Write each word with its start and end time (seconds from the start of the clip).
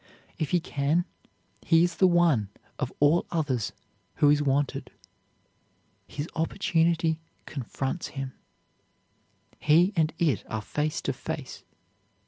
If 0.39 0.49
he 0.49 0.59
can, 0.59 1.05
he 1.61 1.83
is 1.83 1.97
the 1.97 2.07
one 2.07 2.49
of 2.79 2.91
all 2.99 3.27
others 3.29 3.71
who 4.15 4.31
is 4.31 4.41
wanted. 4.41 4.89
His 6.07 6.27
opportunity 6.35 7.19
confronts 7.45 8.07
him. 8.17 8.33
He 9.59 9.93
and 9.95 10.11
it 10.17 10.43
are 10.49 10.63
face 10.63 11.03
to 11.03 11.13
face. 11.13 11.63